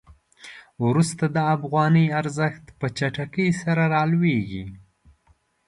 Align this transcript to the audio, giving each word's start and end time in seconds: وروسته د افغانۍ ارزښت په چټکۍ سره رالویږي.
وروسته 0.85 1.23
د 1.35 1.37
افغانۍ 1.55 2.05
ارزښت 2.19 2.65
په 2.79 2.87
چټکۍ 2.97 3.49
سره 3.61 3.83
رالویږي. 3.93 4.65